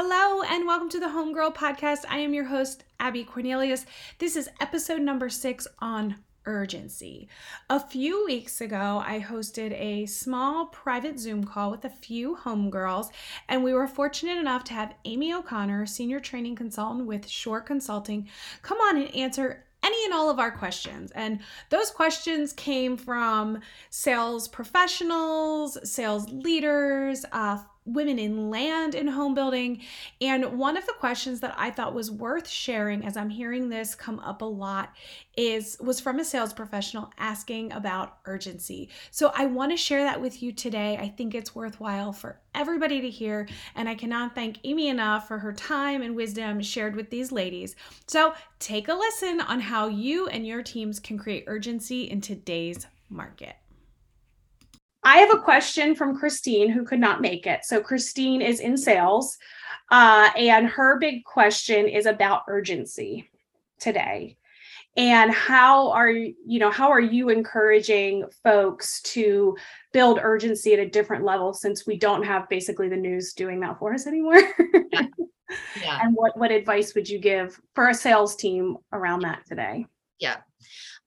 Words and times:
Hello, 0.00 0.42
and 0.42 0.64
welcome 0.64 0.88
to 0.90 1.00
the 1.00 1.06
Homegirl 1.06 1.56
Podcast. 1.56 2.04
I 2.08 2.18
am 2.18 2.32
your 2.32 2.44
host, 2.44 2.84
Abby 3.00 3.24
Cornelius. 3.24 3.84
This 4.20 4.36
is 4.36 4.48
episode 4.60 5.00
number 5.00 5.28
six 5.28 5.66
on 5.80 6.14
urgency. 6.46 7.28
A 7.68 7.80
few 7.80 8.24
weeks 8.24 8.60
ago, 8.60 9.02
I 9.04 9.18
hosted 9.18 9.72
a 9.72 10.06
small 10.06 10.66
private 10.66 11.18
Zoom 11.18 11.42
call 11.42 11.72
with 11.72 11.84
a 11.84 11.90
few 11.90 12.36
homegirls, 12.36 13.08
and 13.48 13.64
we 13.64 13.74
were 13.74 13.88
fortunate 13.88 14.38
enough 14.38 14.62
to 14.64 14.72
have 14.72 14.94
Amy 15.04 15.34
O'Connor, 15.34 15.86
senior 15.86 16.20
training 16.20 16.54
consultant 16.54 17.08
with 17.08 17.26
Shore 17.28 17.60
Consulting, 17.60 18.28
come 18.62 18.78
on 18.78 18.98
and 18.98 19.12
answer 19.16 19.64
any 19.82 20.04
and 20.04 20.14
all 20.14 20.30
of 20.30 20.38
our 20.38 20.52
questions. 20.52 21.10
And 21.12 21.40
those 21.70 21.90
questions 21.90 22.52
came 22.52 22.96
from 22.96 23.60
sales 23.90 24.46
professionals, 24.46 25.76
sales 25.90 26.28
leaders, 26.30 27.24
uh, 27.32 27.58
women 27.88 28.18
in 28.18 28.50
land 28.50 28.94
and 28.94 29.08
home 29.08 29.34
building. 29.34 29.80
And 30.20 30.58
one 30.58 30.76
of 30.76 30.86
the 30.86 30.92
questions 30.92 31.40
that 31.40 31.54
I 31.56 31.70
thought 31.70 31.94
was 31.94 32.10
worth 32.10 32.48
sharing 32.48 33.04
as 33.04 33.16
I'm 33.16 33.30
hearing 33.30 33.68
this 33.68 33.94
come 33.94 34.20
up 34.20 34.42
a 34.42 34.46
lot 34.46 34.92
is 35.36 35.76
was 35.80 36.00
from 36.00 36.18
a 36.18 36.24
sales 36.24 36.52
professional 36.52 37.10
asking 37.16 37.72
about 37.72 38.18
urgency. 38.26 38.88
So 39.10 39.32
I 39.34 39.46
want 39.46 39.72
to 39.72 39.76
share 39.76 40.02
that 40.02 40.20
with 40.20 40.42
you 40.42 40.52
today. 40.52 40.96
I 40.96 41.08
think 41.08 41.34
it's 41.34 41.54
worthwhile 41.54 42.12
for 42.12 42.40
everybody 42.54 43.00
to 43.00 43.10
hear 43.10 43.48
and 43.76 43.88
I 43.88 43.94
cannot 43.94 44.34
thank 44.34 44.58
Amy 44.64 44.88
enough 44.88 45.28
for 45.28 45.38
her 45.38 45.52
time 45.52 46.02
and 46.02 46.16
wisdom 46.16 46.60
shared 46.60 46.96
with 46.96 47.10
these 47.10 47.30
ladies. 47.30 47.76
So 48.06 48.34
take 48.58 48.88
a 48.88 48.94
listen 48.94 49.40
on 49.40 49.60
how 49.60 49.88
you 49.88 50.26
and 50.26 50.46
your 50.46 50.62
teams 50.62 50.98
can 50.98 51.18
create 51.18 51.44
urgency 51.46 52.04
in 52.04 52.20
today's 52.20 52.86
market. 53.08 53.56
I 55.08 55.16
have 55.20 55.32
a 55.32 55.40
question 55.40 55.94
from 55.94 56.18
Christine 56.18 56.68
who 56.68 56.84
could 56.84 57.00
not 57.00 57.22
make 57.22 57.46
it. 57.46 57.64
So, 57.64 57.80
Christine 57.80 58.42
is 58.42 58.60
in 58.60 58.76
sales, 58.76 59.38
uh, 59.90 60.28
and 60.36 60.66
her 60.66 60.98
big 60.98 61.24
question 61.24 61.88
is 61.88 62.04
about 62.04 62.42
urgency 62.46 63.30
today. 63.80 64.36
And 64.98 65.30
how 65.32 65.92
are 65.92 66.10
you 66.10 66.58
know 66.58 66.70
how 66.70 66.90
are 66.90 67.00
you 67.00 67.30
encouraging 67.30 68.24
folks 68.42 69.00
to 69.14 69.56
build 69.94 70.18
urgency 70.20 70.74
at 70.74 70.78
a 70.78 70.90
different 70.90 71.24
level 71.24 71.54
since 71.54 71.86
we 71.86 71.96
don't 71.96 72.24
have 72.24 72.46
basically 72.50 72.90
the 72.90 72.96
news 72.96 73.32
doing 73.32 73.60
that 73.60 73.78
for 73.78 73.94
us 73.94 74.06
anymore? 74.06 74.42
yeah. 74.92 75.06
yeah. 75.80 75.98
And 76.02 76.14
what 76.14 76.36
what 76.36 76.50
advice 76.50 76.94
would 76.94 77.08
you 77.08 77.18
give 77.18 77.58
for 77.74 77.88
a 77.88 77.94
sales 77.94 78.36
team 78.36 78.76
around 78.92 79.20
that 79.20 79.46
today? 79.46 79.86
Yeah. 80.18 80.36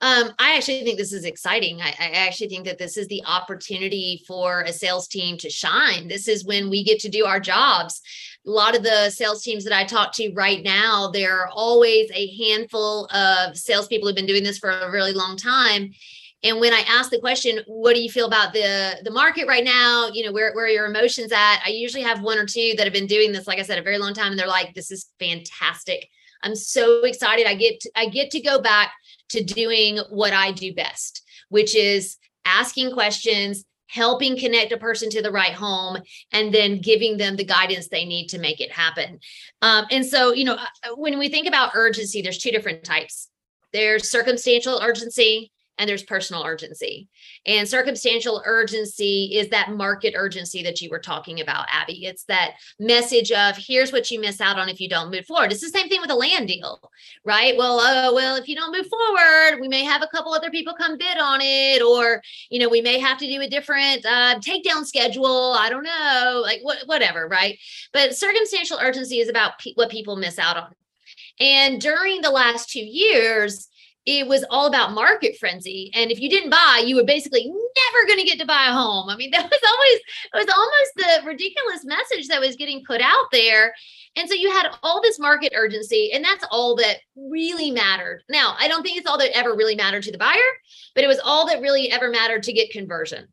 Um, 0.01 0.31
I 0.39 0.55
actually 0.55 0.83
think 0.83 0.97
this 0.97 1.13
is 1.13 1.25
exciting. 1.25 1.79
I, 1.79 1.89
I, 1.99 2.09
actually 2.25 2.49
think 2.49 2.65
that 2.65 2.79
this 2.79 2.97
is 2.97 3.07
the 3.07 3.23
opportunity 3.23 4.23
for 4.27 4.61
a 4.61 4.73
sales 4.73 5.07
team 5.07 5.37
to 5.37 5.49
shine. 5.49 6.07
This 6.07 6.27
is 6.27 6.43
when 6.43 6.71
we 6.71 6.83
get 6.83 6.99
to 7.01 7.09
do 7.09 7.25
our 7.25 7.39
jobs. 7.39 8.01
A 8.47 8.49
lot 8.49 8.75
of 8.75 8.81
the 8.81 9.11
sales 9.11 9.43
teams 9.43 9.63
that 9.63 9.77
I 9.77 9.83
talk 9.83 10.11
to 10.13 10.33
right 10.33 10.63
now, 10.63 11.11
there 11.11 11.41
are 11.41 11.49
always 11.49 12.09
a 12.15 12.35
handful 12.35 13.05
of 13.13 13.55
salespeople 13.55 14.07
who've 14.07 14.15
been 14.15 14.25
doing 14.25 14.43
this 14.43 14.57
for 14.57 14.71
a 14.71 14.91
really 14.91 15.13
long 15.13 15.37
time. 15.37 15.91
And 16.43 16.59
when 16.59 16.73
I 16.73 16.83
ask 16.87 17.11
the 17.11 17.19
question, 17.19 17.59
what 17.67 17.93
do 17.93 18.01
you 18.01 18.09
feel 18.09 18.25
about 18.25 18.53
the 18.53 18.99
the 19.03 19.11
market 19.11 19.47
right 19.47 19.63
now? 19.63 20.09
You 20.11 20.25
know, 20.25 20.31
where, 20.31 20.51
where 20.55 20.65
are 20.65 20.69
your 20.69 20.87
emotions 20.87 21.31
at? 21.31 21.61
I 21.63 21.69
usually 21.69 22.01
have 22.01 22.23
one 22.23 22.39
or 22.39 22.47
two 22.47 22.73
that 22.77 22.85
have 22.85 22.93
been 22.93 23.05
doing 23.05 23.31
this, 23.31 23.45
like 23.45 23.59
I 23.59 23.63
said, 23.63 23.77
a 23.77 23.83
very 23.83 23.99
long 23.99 24.15
time, 24.15 24.31
and 24.31 24.39
they're 24.39 24.47
like, 24.47 24.73
this 24.73 24.89
is 24.89 25.11
fantastic. 25.19 26.09
I'm 26.43 26.55
so 26.55 27.03
excited. 27.03 27.47
I 27.47 27.55
get 27.55 27.79
to, 27.81 27.91
I 27.95 28.07
get 28.07 28.31
to 28.31 28.41
go 28.41 28.61
back 28.61 28.93
to 29.29 29.43
doing 29.43 29.99
what 30.09 30.33
I 30.33 30.51
do 30.51 30.73
best, 30.73 31.23
which 31.49 31.75
is 31.75 32.17
asking 32.45 32.91
questions, 32.93 33.63
helping 33.87 34.37
connect 34.37 34.71
a 34.71 34.77
person 34.77 35.09
to 35.09 35.21
the 35.21 35.31
right 35.31 35.53
home, 35.53 35.97
and 36.31 36.53
then 36.53 36.79
giving 36.79 37.17
them 37.17 37.35
the 37.35 37.43
guidance 37.43 37.87
they 37.87 38.05
need 38.05 38.27
to 38.27 38.39
make 38.39 38.61
it 38.61 38.71
happen. 38.71 39.19
Um, 39.61 39.85
and 39.91 40.05
so, 40.05 40.33
you 40.33 40.45
know, 40.45 40.55
uh, 40.55 40.95
when 40.95 41.19
we 41.19 41.29
think 41.29 41.47
about 41.47 41.71
urgency, 41.75 42.21
there's 42.21 42.37
two 42.37 42.51
different 42.51 42.83
types. 42.83 43.29
There's 43.73 44.09
circumstantial 44.09 44.79
urgency 44.81 45.51
and 45.77 45.89
there's 45.89 46.03
personal 46.03 46.43
urgency. 46.45 47.07
And 47.45 47.67
circumstantial 47.67 48.41
urgency 48.45 49.31
is 49.33 49.49
that 49.49 49.71
market 49.71 50.13
urgency 50.15 50.61
that 50.63 50.81
you 50.81 50.89
were 50.89 50.99
talking 50.99 51.41
about, 51.41 51.65
Abby. 51.71 52.05
It's 52.05 52.23
that 52.25 52.51
message 52.79 53.31
of 53.31 53.57
here's 53.57 53.91
what 53.91 54.11
you 54.11 54.19
miss 54.19 54.39
out 54.41 54.59
on 54.59 54.69
if 54.69 54.79
you 54.79 54.87
don't 54.87 55.11
move 55.11 55.25
forward. 55.25 55.51
It's 55.51 55.61
the 55.61 55.69
same 55.69 55.89
thing 55.89 56.01
with 56.01 56.11
a 56.11 56.15
land 56.15 56.47
deal, 56.47 56.79
right? 57.25 57.57
Well, 57.57 57.79
uh, 57.79 58.13
well, 58.13 58.35
if 58.35 58.47
you 58.47 58.55
don't 58.55 58.75
move 58.75 58.87
forward, 58.87 59.59
we 59.59 59.67
may 59.67 59.83
have 59.83 60.03
a 60.03 60.07
couple 60.15 60.33
other 60.33 60.51
people 60.51 60.73
come 60.73 60.97
bid 60.97 61.17
on 61.17 61.39
it, 61.41 61.81
or 61.81 62.21
you 62.49 62.59
know, 62.59 62.69
we 62.69 62.81
may 62.81 62.99
have 62.99 63.17
to 63.17 63.27
do 63.27 63.41
a 63.41 63.49
different 63.49 64.05
uh, 64.05 64.39
takedown 64.39 64.85
schedule. 64.85 65.55
I 65.57 65.69
don't 65.69 65.83
know, 65.83 66.41
like 66.43 66.59
what, 66.61 66.79
whatever, 66.85 67.27
right? 67.27 67.57
But 67.93 68.15
circumstantial 68.15 68.77
urgency 68.79 69.19
is 69.19 69.29
about 69.29 69.57
pe- 69.59 69.73
what 69.75 69.89
people 69.89 70.15
miss 70.15 70.37
out 70.37 70.57
on. 70.57 70.75
And 71.39 71.81
during 71.81 72.21
the 72.21 72.29
last 72.29 72.69
two 72.69 72.85
years, 72.85 73.67
it 74.05 74.27
was 74.27 74.43
all 74.49 74.65
about 74.65 74.93
market 74.93 75.37
frenzy. 75.37 75.91
And 75.93 76.09
if 76.09 76.19
you 76.19 76.29
didn't 76.29 76.49
buy, 76.49 76.81
you 76.83 76.95
were 76.95 77.03
basically 77.03 77.45
never 77.45 78.07
going 78.07 78.19
to 78.19 78.25
get 78.25 78.39
to 78.39 78.47
buy 78.47 78.67
a 78.67 78.73
home. 78.73 79.09
I 79.09 79.15
mean, 79.15 79.31
that 79.31 79.49
was 79.49 79.59
always, 79.69 79.99
it 80.33 80.37
was 80.37 80.55
almost 80.55 81.23
the 81.23 81.27
ridiculous 81.27 81.85
message 81.85 82.27
that 82.27 82.41
was 82.41 82.55
getting 82.55 82.83
put 82.85 83.01
out 83.01 83.25
there. 83.31 83.73
And 84.15 84.27
so 84.27 84.35
you 84.35 84.51
had 84.51 84.67
all 84.83 85.01
this 85.01 85.19
market 85.19 85.53
urgency, 85.55 86.11
and 86.13 86.23
that's 86.23 86.43
all 86.51 86.75
that 86.77 86.97
really 87.15 87.71
mattered. 87.71 88.23
Now, 88.29 88.55
I 88.59 88.67
don't 88.67 88.83
think 88.83 88.97
it's 88.97 89.07
all 89.07 89.17
that 89.19 89.37
ever 89.37 89.55
really 89.55 89.75
mattered 89.75 90.03
to 90.03 90.11
the 90.11 90.17
buyer, 90.17 90.35
but 90.95 91.03
it 91.03 91.07
was 91.07 91.21
all 91.23 91.47
that 91.47 91.61
really 91.61 91.89
ever 91.91 92.09
mattered 92.09 92.43
to 92.43 92.53
get 92.53 92.71
conversion. 92.71 93.27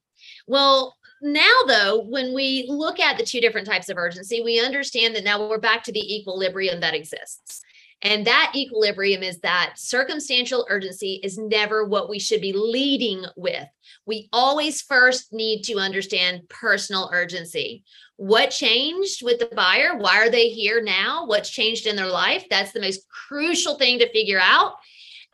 Well, 0.47 0.95
now 1.21 1.63
though 1.67 2.05
when 2.09 2.33
we 2.33 2.65
look 2.69 3.01
at 3.01 3.19
the 3.19 3.25
two 3.25 3.41
different 3.41 3.67
types 3.67 3.89
of 3.89 3.97
urgency 3.97 4.41
we 4.41 4.65
understand 4.65 5.17
that 5.17 5.25
now 5.25 5.49
we're 5.49 5.59
back 5.59 5.83
to 5.83 5.91
the 5.91 6.17
equilibrium 6.17 6.79
that 6.79 6.95
exists 6.95 7.63
and 8.03 8.27
that 8.27 8.53
equilibrium 8.55 9.23
is 9.23 9.41
that 9.41 9.75
circumstantial 9.77 10.67
urgency 10.71 11.21
is 11.25 11.37
never 11.37 11.85
what 11.85 12.09
we 12.09 12.19
should 12.19 12.41
be 12.41 12.53
leading 12.53 13.25
with. 13.37 13.67
We 14.07 14.29
always 14.33 14.83
first 14.83 15.33
need 15.33 15.63
to 15.65 15.79
understand 15.79 16.49
personal 16.49 17.11
urgency. 17.13 17.85
What 18.17 18.51
changed 18.51 19.25
with 19.25 19.41
the 19.41 19.47
buyer? 19.55 19.97
Why 19.97 20.19
are 20.19 20.31
they 20.31 20.49
here 20.49 20.81
now? 20.81 21.27
What's 21.27 21.51
changed 21.51 21.87
in 21.87 21.97
their 21.97 22.07
life? 22.07 22.45
That's 22.49 22.73
the 22.73 22.81
most 22.81 23.09
crucial 23.09 23.77
thing 23.77 23.99
to 23.99 24.13
figure 24.13 24.41
out. 24.41 24.75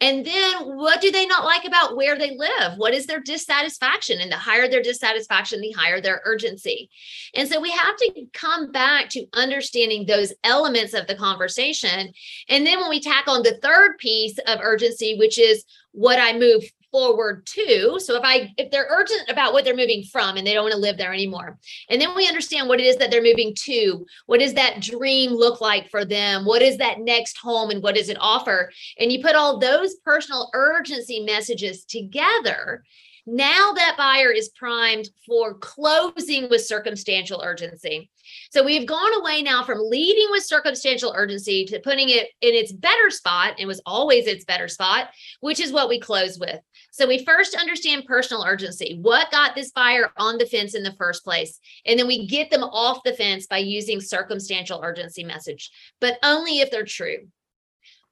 And 0.01 0.25
then 0.25 0.77
what 0.77 1.01
do 1.01 1.11
they 1.11 1.25
not 1.25 1.45
like 1.45 1.65
about 1.65 1.97
where 1.97 2.19
they 2.19 2.37
live? 2.37 2.77
What 2.77 2.95
is 2.95 3.07
their 3.07 3.21
dissatisfaction? 3.21 4.21
And 4.21 4.31
the 4.31 4.37
higher 4.37 4.69
their 4.69 4.83
dissatisfaction, 4.83 5.61
the 5.61 5.73
higher 5.73 6.01
their 6.01 6.21
urgency. 6.25 6.91
And 7.35 7.49
so 7.49 7.61
we 7.61 7.71
have 7.71 7.97
to 7.97 8.27
come 8.33 8.73
back 8.73 9.09
to 9.11 9.27
understanding 9.33 10.05
those 10.05 10.33
elements 10.43 10.95
of 10.95 11.07
the 11.07 11.15
conversation. 11.15 12.13
And 12.49 12.67
then 12.67 12.81
when 12.81 12.91
we 12.91 13.01
tackle 13.01 13.35
on 13.35 13.43
the 13.43 13.59
third 13.63 13.99
piece 13.99 14.37
of 14.47 14.59
urgency, 14.61 15.17
which 15.17 15.39
is 15.39 15.65
what 15.93 16.19
I 16.19 16.37
move 16.37 16.65
forward 16.95 17.45
to. 17.45 17.99
So 17.99 18.15
if 18.15 18.23
i 18.23 18.55
if 18.57 18.71
they're 18.71 18.87
urgent 18.89 19.29
about 19.29 19.53
what 19.53 19.65
they're 19.65 19.75
moving 19.75 20.05
from 20.05 20.37
and 20.37 20.47
they 20.47 20.55
don't 20.55 20.63
want 20.63 20.75
to 20.75 20.81
live 20.81 20.97
there 20.97 21.13
anymore. 21.13 21.59
And 21.91 22.01
then 22.01 22.15
we 22.15 22.29
understand 22.29 22.69
what 22.69 22.79
it 22.79 22.87
is 22.87 22.99
that 22.99 23.11
they're 23.11 23.21
moving 23.21 23.53
to. 23.65 24.07
What 24.27 24.39
does 24.39 24.55
that 24.55 24.81
dream 24.81 25.33
look 25.33 25.61
like 25.61 25.91
for 25.91 26.05
them? 26.05 26.45
What 26.45 26.63
is 26.63 26.77
that 26.77 27.01
next 27.01 27.37
home 27.39 27.71
and 27.71 27.83
what 27.83 27.97
does 27.97 28.11
it 28.11 28.17
offer? 28.21 28.71
And 29.01 29.11
you 29.11 29.21
put 29.21 29.35
all 29.35 29.59
those 29.59 29.97
personal 30.05 30.51
urgency 30.55 31.19
messages 31.19 31.85
together 31.85 32.85
now 33.27 33.73
that 33.73 33.97
buyer 33.97 34.31
is 34.31 34.51
primed 34.51 35.09
for 35.27 35.55
closing 35.55 36.49
with 36.51 36.65
circumstantial 36.65 37.43
urgency. 37.43 38.11
So 38.51 38.63
we've 38.63 38.87
gone 38.87 39.21
away 39.21 39.43
now 39.43 39.65
from 39.65 39.79
leading 39.81 40.29
with 40.31 40.45
circumstantial 40.45 41.13
urgency 41.17 41.65
to 41.67 41.81
putting 41.81 42.11
it 42.11 42.29
in 42.41 42.55
its 42.55 42.73
better 42.73 43.11
spot 43.11 43.55
and 43.59 43.67
was 43.67 43.83
always 43.87 44.27
its 44.27 44.45
better 44.45 44.69
spot, 44.69 45.09
which 45.41 45.61
is 45.61 45.73
what 45.73 45.89
we 45.89 45.99
close 45.99 46.39
with. 46.39 46.61
So 46.93 47.07
we 47.07 47.25
first 47.25 47.57
understand 47.57 48.05
personal 48.07 48.45
urgency. 48.45 48.99
What 49.01 49.31
got 49.31 49.55
this 49.55 49.73
buyer 49.73 50.11
on 50.17 50.39
the 50.39 50.47
fence 50.47 50.75
in 50.75 50.83
the 50.83 50.95
first 50.99 51.25
place? 51.25 51.59
And 51.87 51.99
then 51.99 52.07
we 52.07 52.27
get 52.27 52.51
them 52.51 52.63
off 52.63 53.03
the 53.05 53.15
fence 53.15 53.47
by 53.47 53.59
using 53.59 54.01
circumstantial 54.01 54.81
urgency 54.83 55.25
message, 55.25 55.71
but 56.01 56.19
only 56.23 56.61
if 56.61 56.71
they're 56.71 56.85
true. 56.85 57.29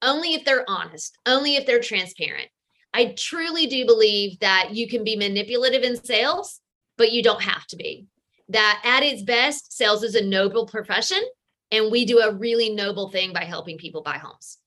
Only 0.00 0.34
if 0.34 0.44
they're 0.44 0.69
honest, 0.69 1.16
only 1.26 1.54
if 1.54 1.64
they're 1.64 1.81
transparent. 1.81 2.48
I 2.94 3.14
truly 3.16 3.66
do 3.66 3.86
believe 3.86 4.38
that 4.40 4.70
you 4.72 4.88
can 4.88 5.04
be 5.04 5.16
manipulative 5.16 5.82
in 5.82 6.02
sales, 6.02 6.60
but 6.98 7.12
you 7.12 7.22
don't 7.22 7.42
have 7.42 7.66
to 7.68 7.76
be. 7.76 8.06
That 8.48 8.82
at 8.84 9.02
its 9.02 9.22
best, 9.22 9.72
sales 9.72 10.02
is 10.02 10.14
a 10.14 10.24
noble 10.24 10.66
profession, 10.66 11.22
and 11.70 11.90
we 11.90 12.04
do 12.04 12.20
a 12.20 12.34
really 12.34 12.70
noble 12.70 13.08
thing 13.10 13.32
by 13.32 13.44
helping 13.44 13.78
people 13.78 14.02
buy 14.02 14.18
homes. 14.18 14.58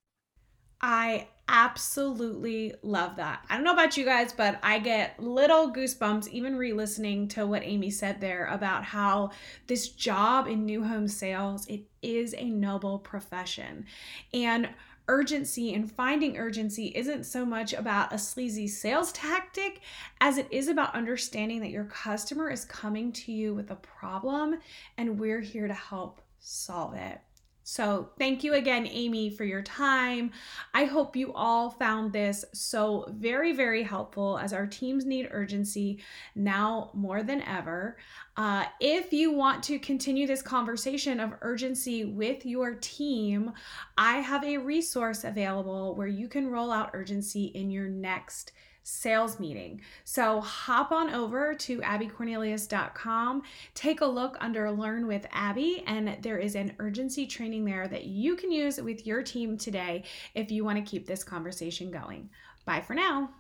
I 0.82 1.28
absolutely 1.48 2.74
love 2.82 3.18
that. 3.18 3.44
I 3.50 3.56
don't 3.56 3.64
know 3.64 3.74
about 3.74 3.98
you 3.98 4.06
guys, 4.06 4.34
but 4.34 4.60
I 4.64 4.80
get 4.80 5.20
little 5.20 5.72
goosebumps 5.72 6.28
even 6.30 6.56
re 6.56 6.74
listening 6.74 7.28
to 7.30 7.46
what 7.46 7.64
Amy 7.64 7.90
said 7.90 8.20
there 8.20 8.46
about 8.48 8.84
how 8.84 9.32
this 9.68 9.90
job 9.90 10.48
in 10.48 10.66
new 10.66 10.84
home 10.84 11.08
sales, 11.08 11.68
it 11.68 11.82
is 12.02 12.34
a 12.38 12.46
noble 12.46 13.00
profession. 13.00 13.86
And 14.34 14.70
urgency 15.08 15.74
and 15.74 15.92
finding 15.92 16.38
urgency 16.38 16.88
isn't 16.96 17.26
so 17.26 17.46
much 17.46 17.74
about 17.74 18.12
a 18.12 18.18
sleazy 18.18 18.68
sales 18.68 19.12
tactic 19.12 19.82
as 20.22 20.38
it 20.38 20.48
is 20.50 20.68
about 20.68 20.96
understanding 20.96 21.60
that 21.62 21.70
your 21.70 21.86
customer 21.86 22.50
is 22.50 22.66
coming 22.66 23.12
to 23.12 23.32
you 23.32 23.54
with 23.54 23.70
a 23.70 23.76
problem 23.76 24.58
and 24.98 25.20
we're 25.20 25.42
here 25.42 25.68
to 25.68 25.74
help 25.74 26.22
solve 26.40 26.96
it. 26.96 27.20
So, 27.68 28.12
thank 28.20 28.44
you 28.44 28.54
again, 28.54 28.86
Amy, 28.86 29.32
for 29.32 29.44
your 29.44 29.64
time. 29.64 30.30
I 30.76 30.86
hope 30.86 31.16
you 31.16 31.34
all 31.34 31.72
found 31.72 32.14
this 32.14 32.46
so 32.54 33.08
very, 33.10 33.54
very 33.54 33.82
helpful 33.82 34.38
as 34.38 34.54
our 34.54 34.68
teams 34.68 35.04
need 35.04 35.30
urgency 35.32 35.98
now 36.36 36.92
more 36.94 37.24
than 37.24 37.42
ever. 37.42 37.98
Uh, 38.38 38.66
if 38.80 39.12
you 39.12 39.32
want 39.32 39.64
to 39.64 39.80
continue 39.80 40.28
this 40.28 40.44
conversation 40.44 41.20
of 41.20 41.34
urgency 41.42 42.06
with 42.06 42.46
your 42.46 42.76
team, 42.76 43.52
I 43.98 44.20
have 44.20 44.44
a 44.44 44.58
resource 44.60 45.24
available 45.24 45.96
where 45.96 46.06
you 46.06 46.28
can 46.28 46.52
roll 46.52 46.72
out 46.72 46.92
urgency 46.94 47.46
in 47.46 47.72
your 47.72 47.88
next 47.88 48.52
sales 48.88 49.40
meeting. 49.40 49.82
So 50.04 50.40
hop 50.42 50.92
on 50.92 51.10
over 51.10 51.56
to 51.56 51.80
abbycornelius.com, 51.80 53.42
take 53.74 54.02
a 54.02 54.06
look 54.06 54.38
under 54.40 54.72
Learn 54.72 55.08
with 55.08 55.26
Abby, 55.32 55.84
and 55.88 56.18
there 56.22 56.38
is 56.38 56.54
an 56.54 56.74
urgency 56.78 57.26
training 57.26 57.66
there 57.66 57.88
that 57.88 58.06
you 58.06 58.36
can 58.36 58.52
use 58.52 58.80
with 58.80 59.08
your 59.08 59.24
team 59.24 59.58
today 59.58 60.04
if 60.36 60.52
you 60.52 60.64
want 60.64 60.78
to 60.78 60.90
keep 60.90 61.08
this 61.08 61.24
conversation 61.24 61.90
going. 61.90 62.30
Bye 62.66 62.82
for 62.82 62.94
now. 62.94 63.32